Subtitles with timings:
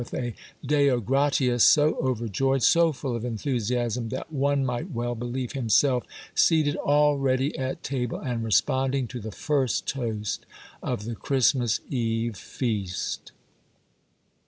[0.01, 4.89] 267 with a Deo gratias so overjoyed, so full of enthusi asm, that one might
[4.89, 10.43] well believe himself seated already at table, and responding to the first toast
[10.81, 13.31] of the Christmas eve feast.